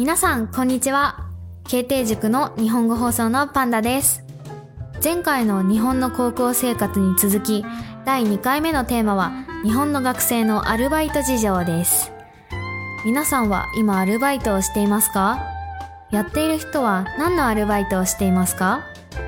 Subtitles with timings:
[0.00, 1.26] 皆さん、こんにちは。
[1.68, 4.24] 慶定塾の日本語放送のパンダです。
[5.04, 7.66] 前回の日本の高校生活に続き、
[8.06, 9.30] 第2回目のテーマは、
[9.62, 12.12] 日本の学生のアルバイト事情です。
[13.04, 15.38] 皆さんは今アルバイトをしていますか？
[16.10, 18.80] やっている人は何のアルバイトをしていますか？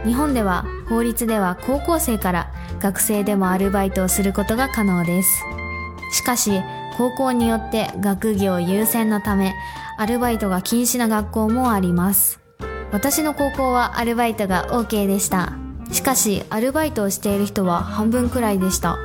[0.07, 2.51] 日本では法律では高校生から
[2.81, 5.45] 学生でもアルバイトをすることが可能です。
[6.13, 6.63] しかし、
[6.97, 9.55] 高校によって学業優先のため、
[9.99, 12.39] アルバイトが禁止な学校もあります。
[12.93, 15.55] 私の高校はアルバイトが OK でした。
[15.91, 18.99] しかし、アルバイトをしている人は半分くらいでした。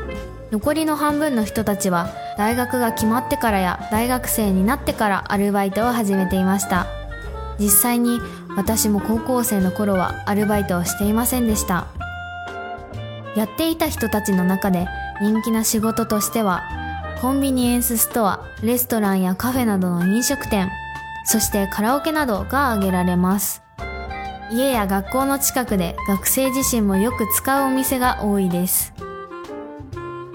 [0.51, 6.87] 残りの半分の人たちは、大学が決まってからや大学生になってからアルバイトを始めていました。
[7.59, 8.19] 実際に
[8.55, 11.87] 私も高校生の頃はアルバイトをしていませんでした。
[13.35, 14.87] やっていた人たちの中で
[15.21, 16.63] 人気な仕事としては、
[17.21, 20.69] コンビニエンスストア、レストランやカフェなどの飲食店、
[21.25, 23.63] そしてカラオケなどが挙げられます。
[24.51, 28.93] 家や学校の近くで学生自身もよく使うお店が多いです。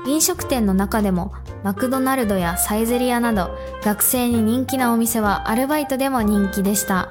[0.06, 7.11] 飲食店の中でもマクドナルドやサイゼリアなど学生に人気なお店はアルバイトでも人気でした。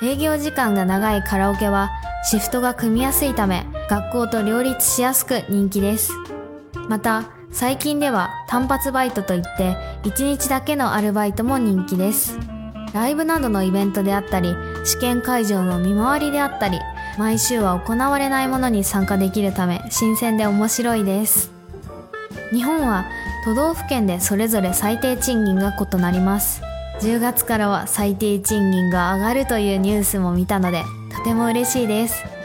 [0.00, 1.90] 営業時間が長いカラオケは
[2.22, 6.12] シフトが組みやすいため学校と両立しやすく人気です。
[6.88, 12.38] また、最近では単発バイトといって1日だけのアルバイトも人気です。
[12.92, 16.78] ライブなどのイベントであったり、試験会場の見回りであったり、
[17.18, 21.50] 毎週は行われないものに参加できるため新鮮で面白いです。
[22.52, 23.06] 日本は
[23.44, 26.62] 都道府県でそれぞれ最低賃金が異なります。
[27.00, 32.35] 10月からは最低賃金が上がるというニュースも見たので、とても嬉しいです。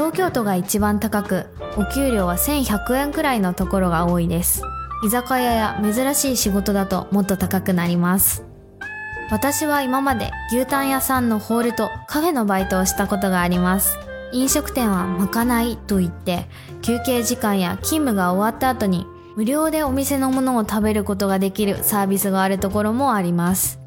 [0.00, 1.44] 東京都が一番高く、
[1.76, 4.62] お給料は1100円くらいのところが多いです。
[5.04, 8.42] 居酒屋や珍しい仕事だともっと高くなります。
[9.30, 13.98] 私は今まで牛タン屋さんのホールとカフェのバイトをしたことがあります。
[14.32, 16.48] 飲食店はまかないと言って、
[16.80, 23.78] 休憩時間や勤務が終わった後に無料でお店のものを食べることができるサービスがあるところもあります。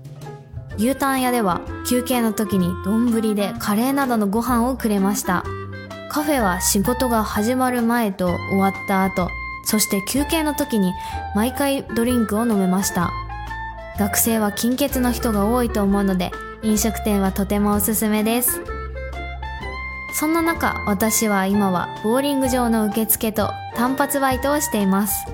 [0.78, 5.44] 牛タン屋では休憩の時に丼でカレーなどのご飯をくれました。
[6.14, 9.32] カフェは仕事が始まる前と終わった後、
[9.66, 10.94] そして休憩の時に
[11.34, 13.12] 毎回ドリンクを飲めました。
[13.98, 16.32] 学生は金欠の人が多いと思うので、
[16.62, 18.62] 飲食店はとてもおすすめです。
[20.14, 25.26] そんな中、私は今はボーリング場の受付と単発バイトをしています。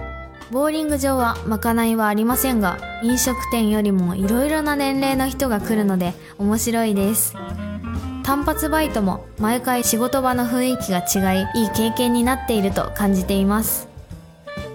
[0.49, 7.35] ボーリング場はまかないはありませんが、飲食店よりも色々な年齢の人が来るので面白いです。
[8.29, 13.87] 単発バイトも毎回仕事場の雰囲気が違い、いい経験になっていると感じています。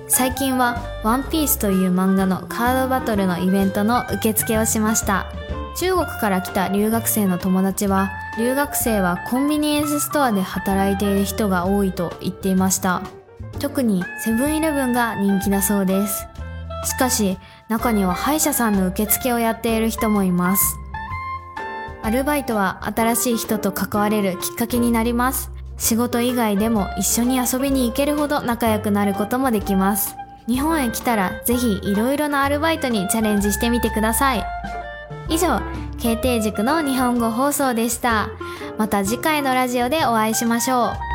[0.09, 5.27] 最近はワンピースという漫画のカードバトルのイベントの受付をしました。
[5.77, 8.11] 中国から来た留学生の友達は、
[8.41, 13.03] 留学生はコンビニエンスストアで働いている人が多いと言っていました。
[13.61, 16.27] 特にセブンイレブンが人気だそうです。
[16.87, 17.39] しかし、
[17.69, 20.77] 中には歯医者さんの受付をやっている人もいます。
[22.05, 25.51] アルバイトは新しい人と関われるきっかけになります。
[25.79, 30.15] 仕事以外でも一緒に遊びに行けるほど仲良くなることもできます。
[30.47, 34.45] 日本へ来たらぜひいろいろなアルバイトにチャレンジしてみてください。
[35.31, 35.63] 以上、
[35.99, 38.29] 慶定塾の日本語放送でした。
[38.77, 41.14] また次回のラジオでお会いしましょう。